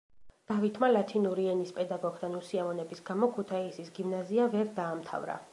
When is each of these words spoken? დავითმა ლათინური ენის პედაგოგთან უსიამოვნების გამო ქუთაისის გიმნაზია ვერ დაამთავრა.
დავითმა 0.51 0.87
ლათინური 0.93 1.45
ენის 1.51 1.75
პედაგოგთან 1.75 2.39
უსიამოვნების 2.39 3.05
გამო 3.11 3.31
ქუთაისის 3.37 3.95
გიმნაზია 3.99 4.53
ვერ 4.57 4.77
დაამთავრა. 4.83 5.43